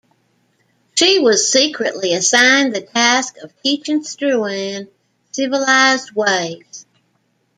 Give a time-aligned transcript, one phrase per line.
[0.95, 4.87] She was secretly assigned the task of teaching Struan
[5.31, 6.87] civilized ways.